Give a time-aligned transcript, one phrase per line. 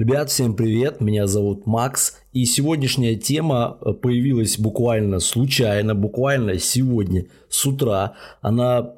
[0.00, 7.26] Ребят, всем привет, меня зовут Макс, и сегодняшняя тема э, появилась буквально случайно, буквально сегодня
[7.50, 8.14] с утра.
[8.40, 8.94] Она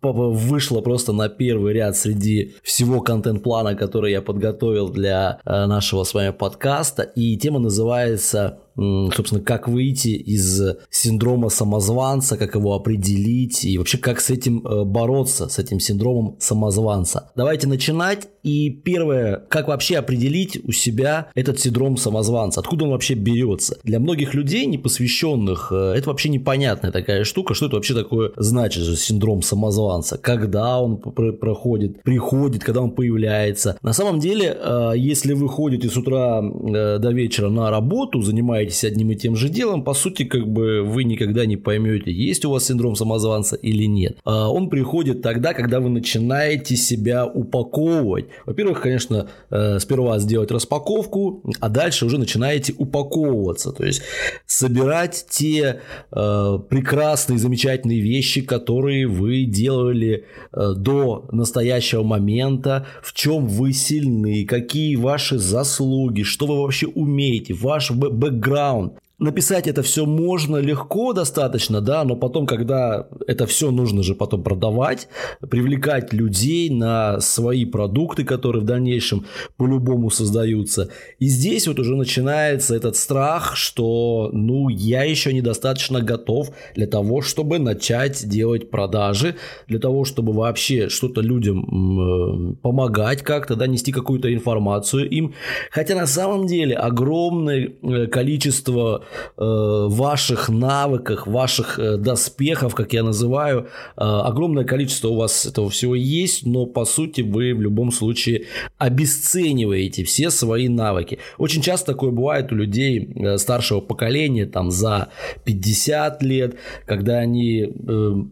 [0.00, 6.14] вышла просто на первый ряд среди всего контент-плана, который я подготовил для э, нашего с
[6.14, 7.02] вами подкаста.
[7.02, 14.20] И тема называется собственно, как выйти из синдрома самозванца, как его определить и вообще как
[14.20, 17.30] с этим э, бороться, с этим синдромом самозванца.
[17.34, 18.28] Давайте начинать.
[18.44, 23.78] И первое, как вообще определить у себя этот синдром самозванца, откуда он вообще берется.
[23.82, 28.30] Для многих людей, не посвященных, э, это вообще непонятная такая штука, что это вообще такое
[28.36, 33.76] значит же синдром самозванца, когда он проходит, приходит, когда он появляется.
[33.82, 38.84] На самом деле, э, если вы ходите с утра до вечера на работу, занимаетесь занимаетесь
[38.84, 42.50] одним и тем же делом, по сути, как бы вы никогда не поймете, есть у
[42.50, 44.18] вас синдром самозванца или нет.
[44.24, 48.26] А он приходит тогда, когда вы начинаете себя упаковывать.
[48.46, 54.02] Во-первых, конечно, э, сперва сделать распаковку, а дальше уже начинаете упаковываться, то есть
[54.46, 55.80] собирать те
[56.12, 64.44] э, прекрасные, замечательные вещи, которые вы делали э, до настоящего момента, в чем вы сильны,
[64.44, 68.98] какие ваши заслуги, что вы вообще умеете, ваш бэкграунд, Down.
[69.20, 74.44] Написать это все можно легко достаточно, да, но потом, когда это все нужно же потом
[74.44, 75.08] продавать,
[75.40, 80.90] привлекать людей на свои продукты, которые в дальнейшем по-любому создаются.
[81.18, 87.20] И здесь вот уже начинается этот страх, что, ну, я еще недостаточно готов для того,
[87.20, 89.34] чтобы начать делать продажи,
[89.66, 95.34] для того, чтобы вообще что-то людям э, помогать как-то, да, нести какую-то информацию им.
[95.72, 99.02] Хотя на самом деле огромное э, количество
[99.36, 103.68] ваших навыках, ваших э, доспехов, как я называю.
[103.96, 108.46] Э, огромное количество у вас этого всего есть, но по сути вы в любом случае
[108.78, 111.18] обесцениваете все свои навыки.
[111.38, 115.08] Очень часто такое бывает у людей старшего поколения, там за
[115.44, 116.56] 50 лет,
[116.86, 117.72] когда они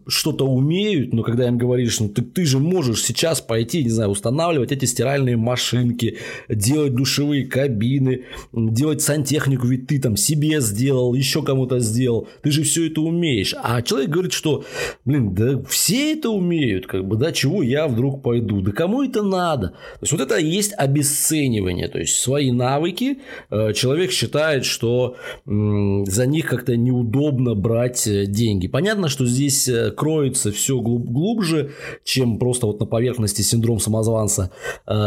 [0.07, 4.09] что-то умеют, но когда им говоришь, ну ты, ты же можешь сейчас пойти, не знаю,
[4.11, 6.17] устанавливать эти стиральные машинки,
[6.49, 12.63] делать душевые кабины, делать сантехнику, ведь ты там себе сделал, еще кому-то сделал, ты же
[12.63, 13.55] все это умеешь.
[13.61, 14.63] А человек говорит, что,
[15.05, 19.23] блин, да все это умеют, как бы, да, чего я вдруг пойду, да кому это
[19.23, 19.69] надо?
[19.69, 23.19] То есть вот это есть обесценивание, то есть свои навыки
[23.49, 28.67] э, человек считает, что за них как-то неудобно брать э, деньги.
[28.67, 31.71] Понятно, что здесь э, кроется все глубже,
[32.03, 34.51] чем просто вот на поверхности синдром самозванца.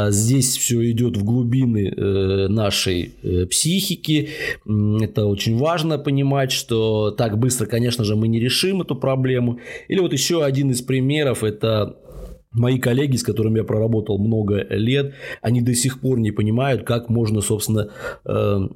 [0.09, 1.91] Здесь все идет в глубины
[2.48, 3.12] нашей
[3.50, 4.31] психики,
[4.65, 9.59] это очень очень важно понимать, что так быстро, конечно же, мы не решим эту проблему.
[9.88, 11.97] Или вот еще один из примеров– это
[12.53, 17.09] Мои коллеги, с которыми я проработал много лет, они до сих пор не понимают, как
[17.09, 17.91] можно, собственно,
[18.25, 18.69] э,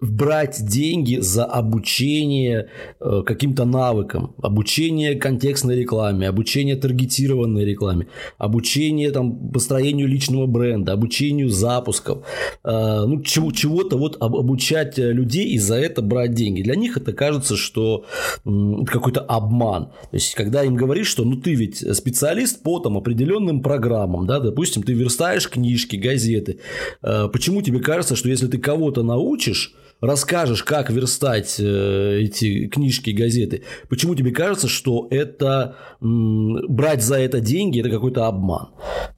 [0.00, 2.68] брать деньги за обучение
[3.00, 8.06] э, каким-то навыкам, обучение контекстной рекламе, обучение таргетированной рекламе,
[8.38, 12.24] обучение там, построению личного бренда, обучению запусков,
[12.62, 16.62] э, ну, чего- чего-то вот обучать людей и за это брать деньги.
[16.62, 18.04] Для них это кажется, что
[18.44, 19.86] какой-то обман.
[19.86, 24.40] То есть, когда им говоришь, что ну ты ведь специалист по там определенным программам, да,
[24.40, 26.58] допустим, ты верстаешь книжки, газеты,
[27.02, 33.10] э, почему тебе кажется, что если ты кого-то научишь, расскажешь, как верстать э, эти книжки,
[33.10, 38.68] газеты, почему тебе кажется, что это брать за это деньги это какой-то обман?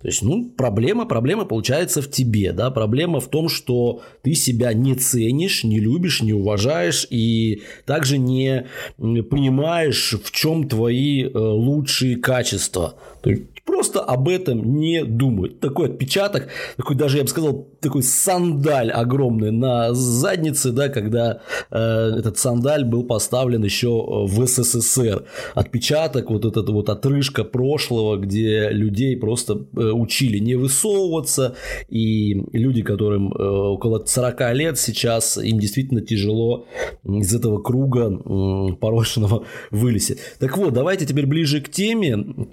[0.00, 4.72] То есть, ну, проблема, проблема получается в тебе, да, проблема в том, что ты себя
[4.72, 8.66] не ценишь, не любишь, не уважаешь и также не
[8.97, 12.94] понимаешь, в чем твои э, лучшие качества.
[13.22, 15.60] То есть, просто об этом не думают.
[15.60, 16.48] Такой отпечаток,
[16.78, 21.78] такой даже, я бы сказал, такой сандаль огромный на заднице, да, когда э,
[22.18, 25.26] этот сандаль был поставлен еще в СССР.
[25.54, 31.54] Отпечаток, вот этот вот отрыжка прошлого, где людей просто э, учили не высовываться,
[31.91, 36.64] и люди, которым э, около 40 лет сейчас, им действительно тяжело
[37.04, 40.16] из этого круга э, порочного вылезти.
[40.38, 42.48] Так вот, давайте теперь ближе к теме.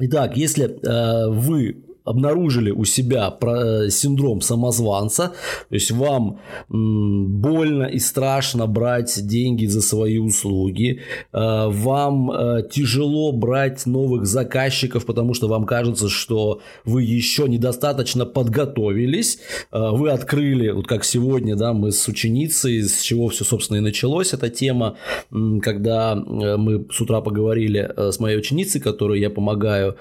[0.00, 5.32] Итак, если э, вы обнаружили у себя э, синдром самозванца,
[5.68, 11.00] то есть вам больно и страшно брать деньги за свои услуги,
[11.32, 18.24] э, вам э, тяжело брать новых заказчиков, потому что вам кажется, что вы еще недостаточно
[18.24, 19.38] подготовились,
[19.72, 24.32] вы открыли, вот как сегодня, да, мы с ученицей, с чего все, собственно, и началось
[24.32, 24.96] эта тема,
[25.62, 29.96] когда мы с утра поговорили с моей ученицей, которой я помогаю,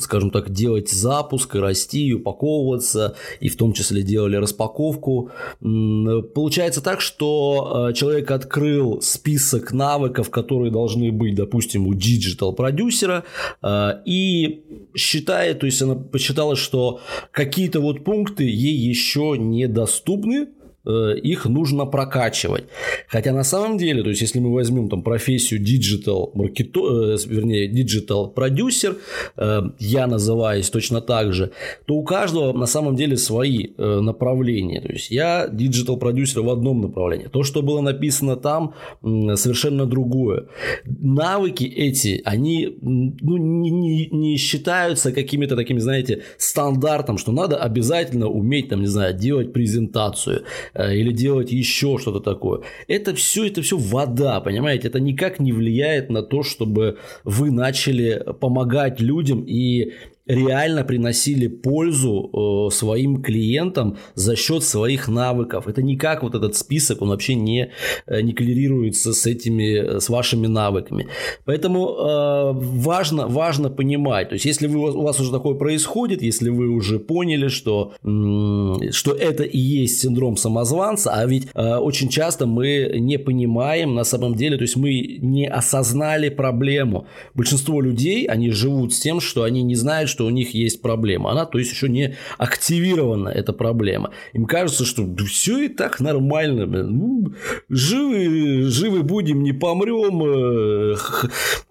[0.00, 5.30] скажем так, делать делать запуск, расти, упаковываться, и в том числе делали распаковку.
[5.60, 13.24] Получается так, что э, человек открыл список навыков, которые должны быть, допустим, у digital-продюсера,
[13.62, 14.62] э, и
[14.94, 17.00] считает, то есть она посчитала, что
[17.32, 20.48] какие-то вот пункты ей еще недоступны,
[20.84, 22.64] их нужно прокачивать.
[23.06, 27.70] Хотя на самом деле, то есть если мы возьмем там профессию digital маркето, э, вернее
[27.70, 28.96] digital продюсер,
[29.36, 31.50] э, я называюсь точно так же,
[31.86, 34.80] то у каждого на самом деле свои направления.
[34.80, 37.26] То есть я digital продюсер в одном направлении.
[37.26, 40.46] То, что было написано там, совершенно другое.
[40.84, 48.28] Навыки эти, они ну, не, не, не считаются какими-то такими, знаете, стандартом, что надо обязательно
[48.28, 50.44] уметь, там, не знаю, делать презентацию
[50.74, 52.62] Э, или делать еще что-то такое.
[52.88, 54.88] Это все, это все вода, понимаете?
[54.88, 59.92] Это никак не влияет на то, чтобы вы начали помогать людям и
[60.26, 65.66] реально приносили пользу э, своим клиентам за счет своих навыков.
[65.66, 67.70] Это никак вот этот список, он вообще не,
[68.06, 71.08] э, не коррелируется с этими, с вашими навыками.
[71.44, 76.50] Поэтому э, важно, важно понимать, то есть если вы, у вас уже такое происходит, если
[76.50, 82.92] вы уже поняли, что, что это и есть синдром самозванца, а ведь очень часто мы
[82.98, 87.06] не понимаем на самом деле, то есть мы не осознали проблему.
[87.34, 91.30] Большинство людей, они живут с тем, что они не знают, что у них есть проблема.
[91.30, 94.10] Она, то есть, еще не активирована, эта проблема.
[94.32, 96.66] Им кажется, что все и так нормально.
[96.66, 97.32] Ну,
[97.68, 100.22] живы, живы будем, не помрем.
[100.22, 100.96] Э,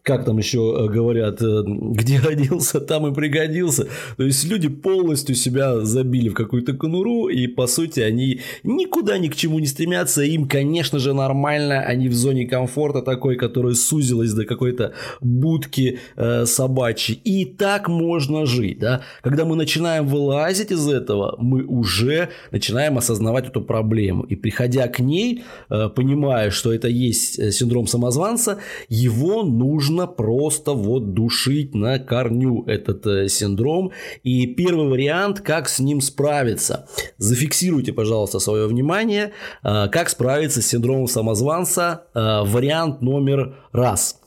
[0.03, 3.87] как там еще э, говорят, э, где родился, там и пригодился.
[4.17, 9.27] То есть, люди полностью себя забили в какую-то конуру, и, по сути, они никуда ни
[9.27, 10.23] к чему не стремятся.
[10.23, 11.81] Им, конечно же, нормально.
[11.81, 17.19] Они в зоне комфорта такой, которая сузилась до какой-то будки э, собачьей.
[17.23, 22.97] И так можно можно жить, да, когда мы начинаем вылазить из этого, мы уже начинаем
[22.97, 28.59] осознавать эту проблему, и приходя к ней, э, понимая, что это есть э, синдром самозванца,
[28.87, 33.91] его нужно просто вот душить на корню, этот э, синдром,
[34.23, 36.87] и первый вариант, как с ним справиться.
[37.17, 39.31] Зафиксируйте, пожалуйста, свое внимание,
[39.63, 44.21] как справиться с синдромом самозванца, вариант номер раз.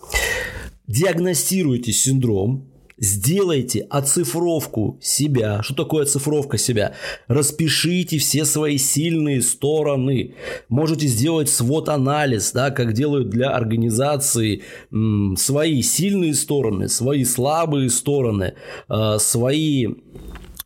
[0.87, 5.63] Диагностируйте синдром, Сделайте оцифровку себя.
[5.63, 6.95] Что такое оцифровка себя?
[7.27, 10.35] Распишите все свои сильные стороны.
[10.69, 14.63] Можете сделать свод-анализ, да, как делают для организации
[14.93, 18.55] м, свои сильные стороны, свои слабые стороны,
[18.89, 19.89] э, свои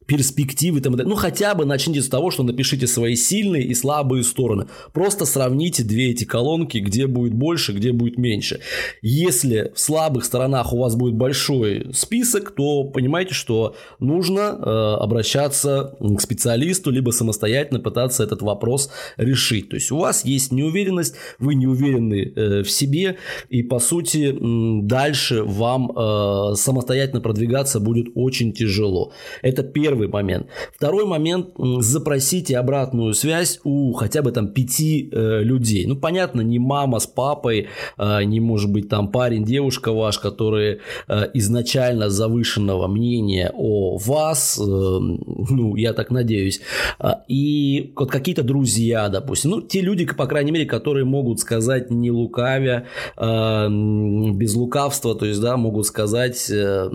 [0.07, 4.67] перспективы там, ну хотя бы начните с того, что напишите свои сильные и слабые стороны.
[4.93, 8.61] Просто сравните две эти колонки, где будет больше, где будет меньше.
[9.03, 15.97] Если в слабых сторонах у вас будет большой список, то понимаете, что нужно э, обращаться
[16.01, 19.69] к специалисту, либо самостоятельно пытаться этот вопрос решить.
[19.71, 23.17] То есть у вас есть неуверенность, вы не уверены э, в себе,
[23.49, 24.37] и по сути
[24.83, 29.13] дальше вам э, самостоятельно продвигаться будет очень тяжело.
[29.43, 30.47] Это первый первый момент.
[30.75, 31.49] Второй момент,
[31.81, 35.87] запросите обратную связь у хотя бы там пяти э, людей.
[35.87, 40.81] Ну, понятно, не мама с папой, э, не может быть там парень, девушка ваш, которые
[41.09, 46.61] э, изначально завышенного мнения о вас, э, ну, я так надеюсь,
[47.01, 51.91] э, и вот какие-то друзья, допустим, ну, те люди, по крайней мере, которые могут сказать
[51.91, 56.91] не лукавя, э, без лукавства, то есть, да, могут сказать, э,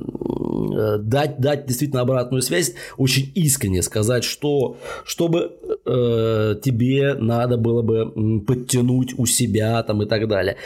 [0.51, 8.41] дать, дать действительно обратную связь, очень искренне сказать, что чтобы э, тебе надо было бы
[8.41, 10.57] подтянуть у себя там и так далее.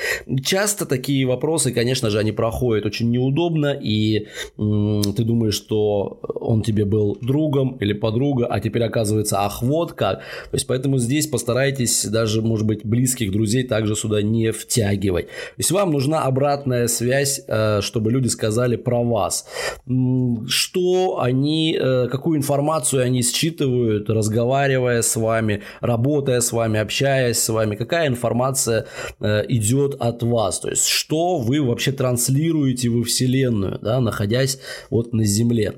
[0.44, 6.62] Часто такие вопросы, конечно же, они проходят очень неудобно, и э, ты думаешь, что он
[6.62, 10.20] тебе был другом или подруга, а теперь оказывается, ах, вот как.
[10.20, 15.28] То есть, поэтому здесь постарайтесь даже, может быть, близких друзей также сюда не втягивать.
[15.28, 19.48] То есть, вам нужна обратная связь, э, чтобы люди сказали про вас.
[20.48, 27.50] Что они, э, какую информацию они считывают, разговаривая с вами, работая с вами, общаясь с
[27.50, 28.86] вами, какая информация
[29.20, 34.60] э, идет от вас, то есть что вы вообще транслируете во Вселенную, да, находясь
[34.90, 35.74] вот на Земле.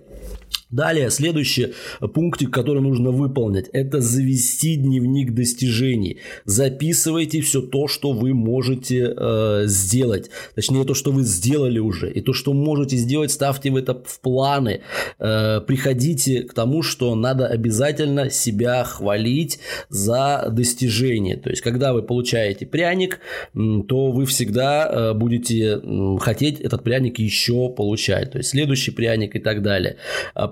[0.69, 1.74] Далее, следующий
[2.13, 6.17] пунктик, который нужно выполнить, это завести дневник достижений.
[6.43, 10.29] Записывайте все то, что вы можете э, сделать.
[10.55, 12.12] Точнее, то, что вы сделали уже.
[12.12, 14.81] И то, что можете сделать, ставьте в это в планы.
[15.19, 21.38] Э, приходите к тому, что надо обязательно себя хвалить за достижение.
[21.38, 23.21] То есть, когда вы получаете пряник,
[23.53, 25.81] то вы всегда э, будете
[26.19, 28.31] хотеть этот пряник еще получать.
[28.31, 29.95] То есть, следующий пряник и так далее.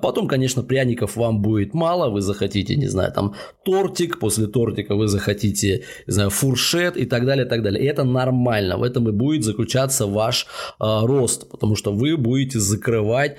[0.06, 3.34] Потом, конечно, пряников вам будет мало, вы захотите, не знаю, там
[3.64, 7.84] тортик, после тортика вы захотите, не знаю, фуршет и так далее, и так далее.
[7.84, 10.46] И это нормально, в этом и будет заключаться ваш
[10.80, 13.38] э, рост, потому что вы будете закрывать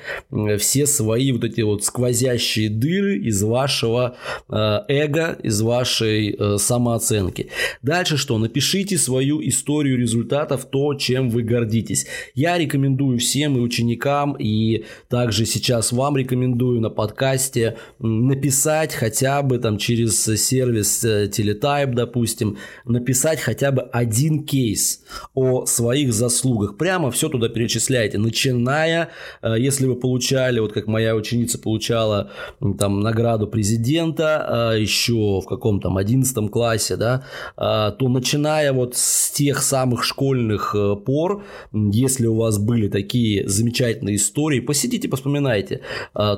[0.59, 4.17] все свои вот эти вот сквозящие дыры из вашего
[4.49, 7.51] э, эго, из вашей э, самооценки.
[7.83, 8.39] Дальше что?
[8.39, 12.07] Напишите свою историю результатов, то, чем вы гордитесь.
[12.35, 19.59] Я рекомендую всем и ученикам, и также сейчас вам рекомендую на подкасте написать хотя бы
[19.59, 25.03] там через сервис Teletype, допустим, написать хотя бы один кейс
[25.35, 26.77] о своих заслугах.
[26.77, 29.11] Прямо все туда перечисляйте, начиная,
[29.43, 32.31] э, если вы получали, вот как моя ученица получала
[32.79, 37.25] там награду президента э, еще в каком то 11 классе, да,
[37.57, 44.17] э, то начиная вот с тех самых школьных пор, если у вас были такие замечательные
[44.17, 45.81] истории, посидите, поспоминайте,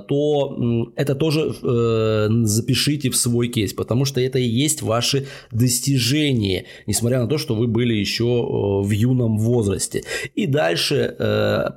[0.08, 1.54] то это тоже
[2.44, 7.54] запишите в свой кейс, потому что это и есть ваши достижения, несмотря на то, что
[7.54, 10.04] вы были еще в юном возрасте.
[10.34, 11.14] И дальше,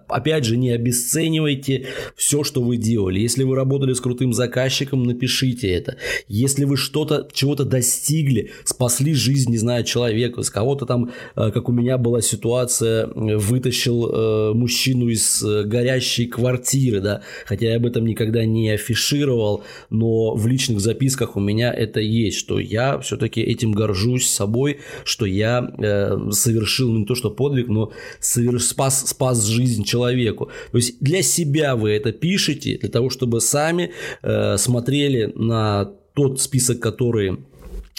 [0.08, 3.20] опять же, не обесценивайте все, что вы делали.
[3.20, 5.98] Если вы работали с крутым заказчиком, напишите это.
[6.28, 11.70] Если вы что-то, чего-то достигли, спасли жизнь, не знаю, человека, с кого-то там, э, как
[11.70, 17.86] у меня была ситуация, вытащил э, мужчину из э, горящей квартиры, да, хотя я об
[17.86, 23.42] этом никогда не афишировал, но в личных записках у меня это есть, что я все-таки
[23.42, 25.72] этим горжусь собой, что я
[26.32, 28.64] совершил не то что подвиг, но соверш...
[28.64, 30.50] спас, спас жизнь человеку.
[30.72, 36.42] То есть для себя вы это пишете, для того, чтобы сами э, смотрели на тот
[36.42, 37.40] список, который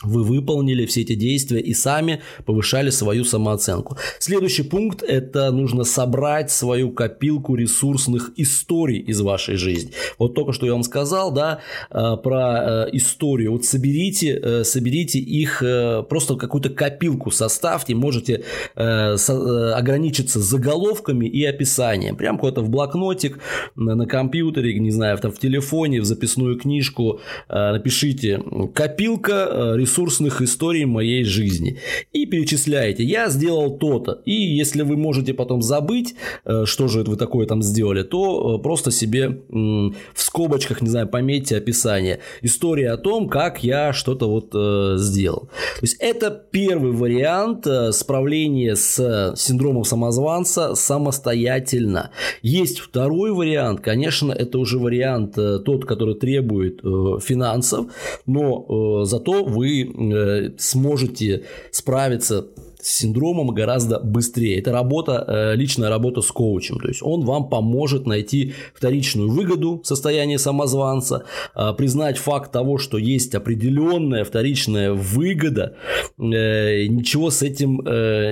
[0.02, 3.96] вы выполнили все эти действия и сами повышали свою самооценку.
[4.18, 9.92] Следующий пункт– это нужно собрать свою копилку ресурсных историй из вашей жизни.
[10.18, 13.52] Вот только что я вам сказал, да, э, про э, историю.
[13.52, 15.62] Вот соберите, э, соберите их,
[16.08, 18.44] просто какую-то копилку составьте, можете
[18.74, 22.16] ограничиться заголовками и описанием.
[22.16, 23.38] Прям куда-то в блокнотик,
[23.76, 28.42] на компьютере, не знаю, там в телефоне, в записную книжку напишите
[28.74, 31.78] «Копилка ресурсных ресурсных историй моей жизни.
[32.12, 34.22] И перечисляете, я сделал то-то.
[34.24, 38.62] И если вы можете потом забыть, э, что же вы такое там сделали, то э,
[38.62, 42.20] просто себе в скобочках, не знаю, пометьте описание.
[42.40, 45.48] История о том, как я что-то вот э, сделал.
[45.76, 52.10] То есть это первый вариант справления с синдромом самозванца самостоятельно.
[52.42, 56.80] Есть второй вариант, конечно, это уже вариант тот, который требует
[57.22, 57.86] финансов,
[58.26, 62.46] но зато вы Э, сможете справиться
[62.82, 64.58] с синдромом гораздо быстрее.
[64.58, 66.80] Это работа, э, личная работа с коучем.
[66.80, 71.24] То есть он вам поможет найти вторичную выгоду в состоянии самозванца,
[71.54, 75.76] э, признать факт того, что есть определенная вторичная выгода,
[76.18, 77.82] ничего с этим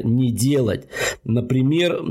[0.05, 0.87] не делать.
[1.25, 2.03] Например,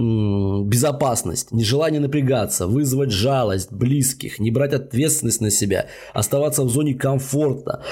[0.63, 7.84] безопасность, нежелание напрягаться, вызвать жалость близких, не брать ответственность на себя, оставаться в зоне комфорта,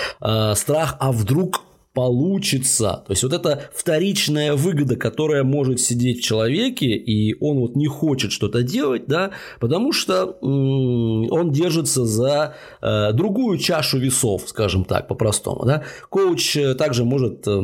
[0.56, 1.67] страх, а вдруг
[1.98, 3.02] получится.
[3.08, 7.88] То есть вот эта вторичная выгода, которая может сидеть в человеке, и он вот не
[7.88, 15.08] хочет что-то делать, да, потому что он держится за э, другую чашу весов, скажем так,
[15.08, 15.66] по-простому.
[15.66, 15.84] Да.
[16.12, 17.62] Коуч э, также может э,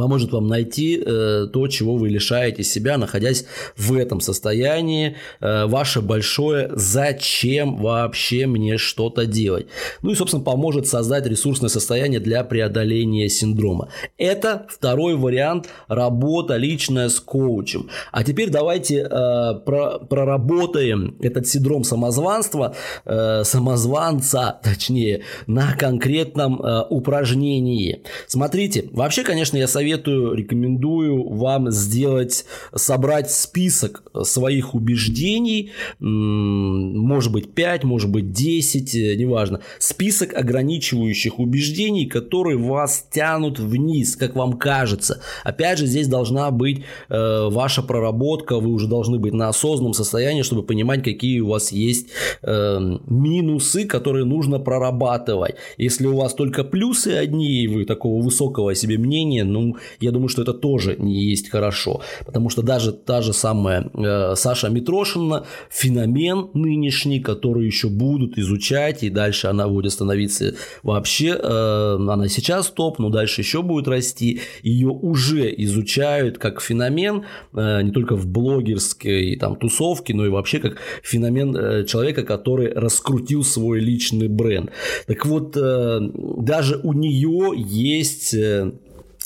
[0.00, 3.44] поможет вам найти э, то, чего вы лишаете себя, находясь
[3.76, 5.16] в этом состоянии.
[5.42, 9.66] Э, ваше большое «зачем вообще мне что-то делать?».
[10.00, 13.90] Ну и, собственно, поможет создать ресурсное состояние для преодоления синдрома.
[14.16, 17.90] Это второй вариант– работа личная с коучем.
[18.10, 26.84] А теперь давайте э, про, проработаем этот синдром самозванства, э, самозванца, точнее, на конкретном э,
[26.88, 28.02] упражнении.
[28.26, 32.44] Смотрите, вообще, конечно, я советую советую, рекомендую вам сделать,
[32.74, 39.60] собрать список своих убеждений, может быть 5, может быть 10, э, неважно.
[39.78, 45.20] Список ограничивающих убеждений, которые вас тянут вниз, как вам кажется.
[45.44, 50.42] Опять же, здесь должна быть э, ваша проработка, вы уже должны быть на осознанном состоянии,
[50.42, 52.08] чтобы понимать, какие у вас есть
[52.42, 55.56] э, минусы, которые нужно прорабатывать.
[55.78, 59.69] Если у вас только плюсы одни, и вы такого высокого себе мнения, ну,
[60.00, 62.00] Я думаю, что это тоже не есть хорошо.
[62.26, 69.02] Потому что даже та же самая э, Саша Митрошина, феномен нынешний, который еще будут изучать,
[69.02, 74.40] и дальше она будет становиться вообще, э, она сейчас топ, но дальше еще будет расти.
[74.62, 77.24] Ее уже изучают как феномен,
[77.54, 82.72] э, не только в блогерской там, тусовке, но и вообще как феномен э, человека, который
[82.72, 84.70] раскрутил свой личный бренд.
[85.06, 86.00] Так вот, э,
[86.38, 88.72] даже у нее есть э,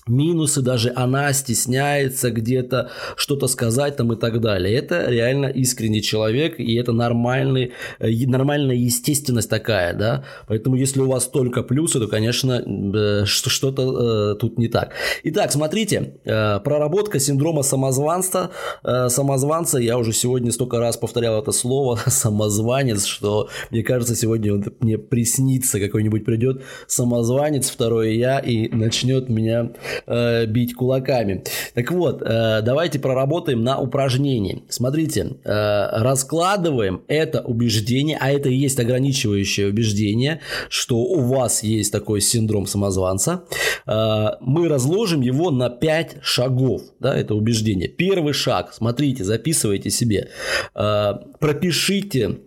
[0.06, 4.76] минусы, даже она стесняется где-то что-то сказать там и так далее.
[4.76, 10.24] Это реально искренний человек, и это нормальный, э, нормальная естественность такая, да.
[10.46, 14.92] Поэтому если у вас только плюсы, то, конечно, э, что-то э, тут не так.
[15.22, 18.50] Итак, смотрите, проработка синдрома самозванца,
[18.82, 24.64] самозванца, я уже сегодня столько раз повторял это слово, самозванец, что мне кажется, сегодня он
[24.80, 29.70] мне приснится, какой-нибудь придет самозванец, второе я, и начнет меня
[30.06, 31.44] э, бить кулаками.
[31.74, 34.64] Так вот, э, давайте проработаем на упражнении.
[34.68, 41.92] Смотрите, э, раскладываем это убеждение, а это и есть ограничивающее убеждение, что у вас есть
[41.92, 43.44] такой синдром самозванца.
[43.86, 47.88] Э, мы разложим его на 5 шагов, да, это убеждение.
[47.88, 50.30] Первый шаг, смотрите, записывайте себе,
[50.74, 52.38] э, пропишите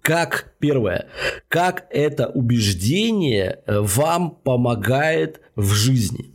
[0.00, 1.08] как первое,
[1.48, 6.33] как это убеждение э, вам помогает в жизни.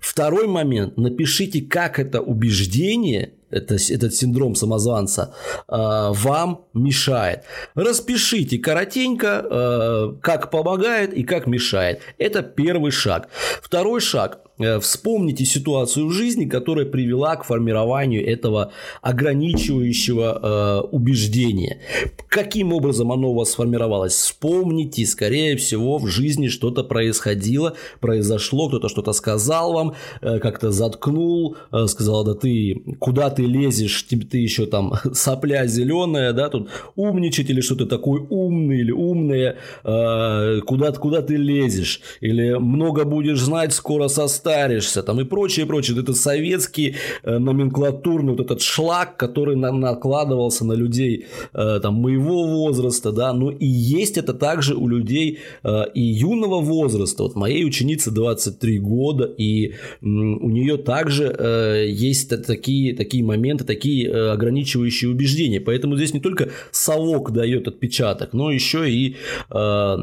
[0.00, 0.96] Второй момент.
[0.96, 5.34] Напишите, как это убеждение это, этот синдром самозванца,
[5.68, 7.44] э, вам мешает.
[7.74, 12.00] Распишите коротенько, э, как помогает и как мешает.
[12.18, 13.28] Это первый шаг.
[13.60, 14.40] Второй шаг.
[14.58, 21.80] Э, вспомните ситуацию в жизни, которая привела к формированию этого ограничивающего э, убеждения.
[22.28, 24.12] Каким образом оно у вас сформировалось?
[24.12, 31.56] Вспомните, скорее всего, в жизни что-то происходило, произошло, кто-то что-то сказал вам, э, как-то заткнул,
[31.72, 36.68] э, сказал, да ты куда ты лезешь, ты, ты еще там сопля зеленая, да, тут
[36.94, 43.40] умничать или что-то такой умный или умная, э, куда, куда ты лезешь, или много будешь
[43.40, 46.00] знать, скоро составишь состаришься, там и прочее, прочее.
[46.00, 52.44] Это советский э, номенклатурный вот этот шлак, который на, накладывался на людей э, там моего
[52.44, 57.22] возраста, да, ну и есть это также у людей э, и юного возраста.
[57.22, 64.08] Вот моей ученице 23 года, и у нее также э, есть такие, такие моменты, такие
[64.08, 65.60] э, ограничивающие убеждения.
[65.60, 69.16] Поэтому здесь не только совок дает отпечаток, но еще и
[69.50, 69.96] э,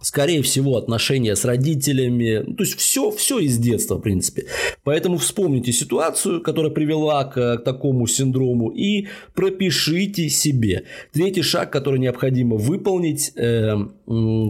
[0.00, 4.46] скорее всего, отношения с родителями, ну, то есть все, все из детства, в принципе.
[4.82, 10.84] Поэтому вспомните ситуацию, которая привела к, к такому синдрому, и пропишите себе.
[11.12, 13.76] Третий шаг, который необходимо выполнить, э,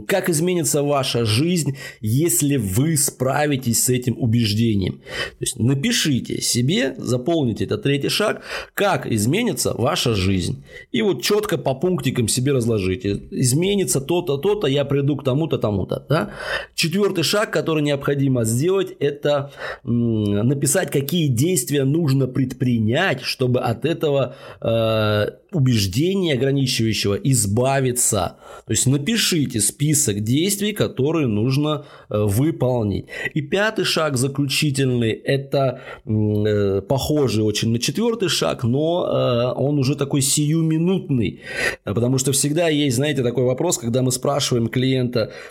[0.06, 4.94] как изменится ваша жизнь, если вы справитесь с этим убеждением.
[4.94, 8.42] То есть напишите себе, заполните этот третий шаг,
[8.74, 10.62] как изменится ваша жизнь.
[10.92, 13.20] И вот четко по пунктикам себе разложите.
[13.30, 16.04] Изменится то-то, то-то, я приду к тому-то, тому-то.
[16.08, 16.30] Да?
[16.74, 25.26] Четвертый шаг, который необходимо сделать, это написать, какие действия нужно предпринять, чтобы от этого э,
[25.52, 28.36] убеждения ограничивающего избавиться.
[28.66, 33.06] То есть напишите список действий, которые нужно э, выполнить.
[33.34, 39.96] И пятый шаг заключительный, это э, похожий очень на четвертый шаг, но э, он уже
[39.96, 41.40] такой сиюминутный.
[41.84, 44.99] Потому что всегда есть, знаете, такой вопрос, когда мы спрашиваем клиента,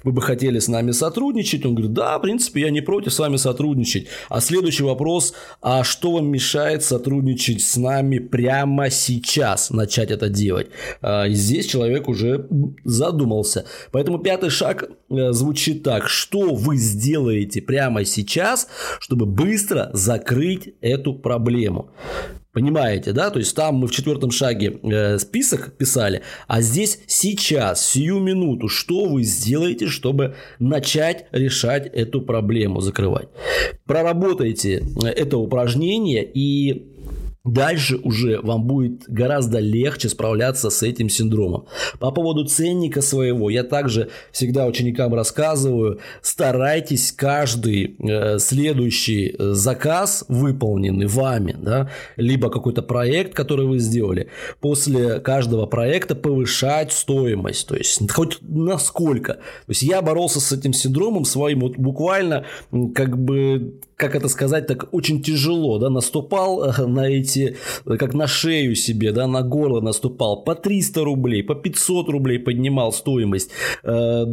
[0.04, 1.66] вы бы хотели с нами сотрудничать?
[1.66, 4.08] Он говорит, да, в принципе, я не против с вами сотрудничать.
[4.30, 10.68] А следующий вопрос, а что вам мешает сотрудничать с нами прямо сейчас, начать это делать?
[11.02, 12.48] А, и здесь человек уже
[12.84, 13.66] задумался.
[13.92, 18.68] Поэтому пятый шаг э, звучит так, что вы сделаете прямо сейчас,
[19.00, 21.92] чтобы быстро закрыть эту проблему.
[22.52, 23.30] Понимаете, да?
[23.30, 28.68] То есть там мы в четвертом шаге э, список писали, а здесь сейчас, сию минуту,
[28.70, 33.30] что вы сделаете, чтобы начать решать эту проблему, закрывать.
[33.86, 36.88] Проработайте э, это упражнение и
[37.45, 41.67] Дальше уже вам будет гораздо легче справляться с этим синдромом.
[41.97, 50.25] По поводу ценника своего, я также всегда ученикам рассказываю, старайтесь каждый э, следующий э, заказ,
[50.28, 54.28] выполненный вами, да, либо какой-то проект, который вы сделали,
[54.60, 59.36] после каждого проекта повышать стоимость, то есть хоть насколько.
[59.36, 62.43] То есть я боролся с этим синдромом своим вот буквально
[62.93, 67.98] как бы как это сказать, так очень тяжело, да, наступал э, на эти делаете, э,
[67.98, 72.92] как на шею себе, да, на горло наступал, по 300 рублей, по 500 рублей поднимал
[72.92, 73.52] стоимость,
[73.84, 74.26] э,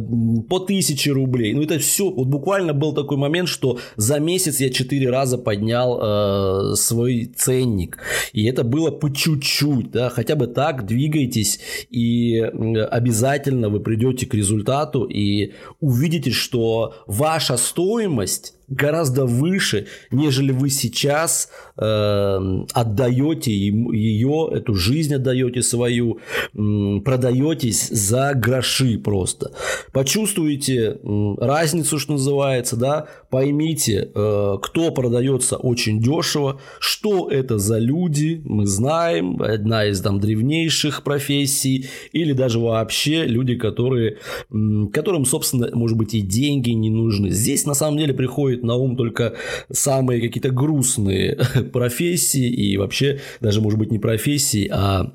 [0.49, 1.53] по 1000 рублей.
[1.53, 5.99] Ну, это все, вот буквально был такой момент, что за месяц я 4 раза поднял
[6.01, 7.97] э, свой ценник.
[8.33, 14.33] И это было по чуть-чуть, да, хотя бы так двигайтесь, и обязательно вы придете к
[14.33, 24.75] результату и увидите, что ваша стоимость гораздо выше, нежели вы сейчас э, отдаете ее, эту
[24.75, 26.19] жизнь отдаете свою,
[26.53, 29.53] э, продаетесь за гроши просто.
[29.93, 37.79] Почувствуйте э, разницу, что называется, да, поймите, э, кто продается очень дешево, что это за
[37.79, 44.17] люди, мы знаем, одна из там древнейших профессий, или даже вообще люди, которые,
[44.51, 47.29] э, которым, собственно, может быть, и деньги не нужны.
[47.29, 49.35] Здесь на самом деле приходит приходит на ум только
[49.71, 51.35] самые какие-то грустные
[51.73, 55.11] профессии и вообще даже, может быть, не профессии, а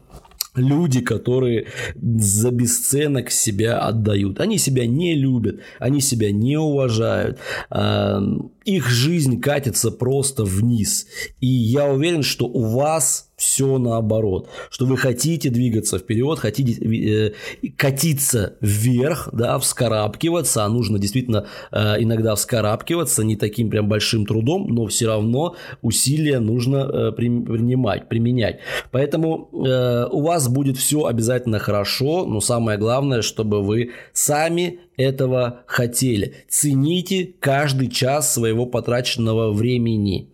[0.54, 4.40] люди, которые за бесценок себя отдают.
[4.40, 7.38] Они себя не любят, они себя не уважают.
[7.70, 8.20] А,
[8.64, 11.06] их жизнь катится просто вниз.
[11.40, 17.32] И я уверен, что у вас все наоборот, что вы хотите двигаться вперед, хотите э,
[17.76, 24.68] катиться вверх, да, вскарабкиваться, а нужно действительно э, иногда вскарабкиваться не таким прям большим трудом,
[24.68, 28.60] но все равно усилия нужно э, принимать, применять.
[28.92, 35.62] Поэтому э, у вас будет все обязательно хорошо, но самое главное, чтобы вы сами этого
[35.66, 36.34] хотели.
[36.48, 40.28] Цените каждый час своего потраченного времени.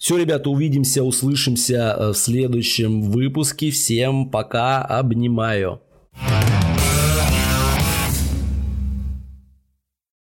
[0.00, 3.70] Все, ребята, увидимся, услышимся э, в следующем выпуске.
[3.70, 5.82] Всем пока, обнимаю.
[6.14, 6.59] thank